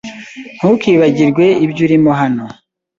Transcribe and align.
Ntukibagirwe 0.57 1.45
ibyo 1.65 1.81
urimo 1.85 2.11
hano. 2.21 2.45